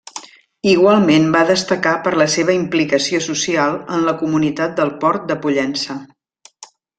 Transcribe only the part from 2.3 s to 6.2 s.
seva implicació social en la comunitat del Port de Pollença.